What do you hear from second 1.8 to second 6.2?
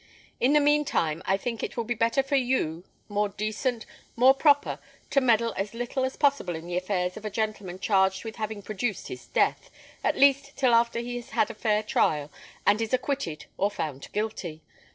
be better for you, more decent, more proper, to meddle as little as